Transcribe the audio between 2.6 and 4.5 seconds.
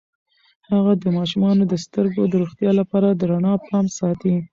لپاره د رڼا پام ساتي.